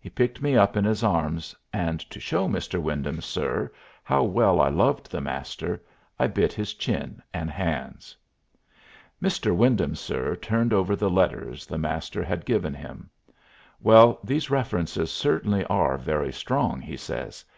[0.00, 2.80] He picked me up in his arms, and to show "Mr.
[2.80, 3.70] Wyndham, sir,"
[4.02, 5.82] how well I loved the Master,
[6.18, 8.16] I bit his chin and hands.
[9.22, 9.54] "Mr.
[9.54, 13.10] Wyndham, sir," turned over the letters the Master had given him.
[13.82, 17.44] "Well, these references certainly are very strong," he says.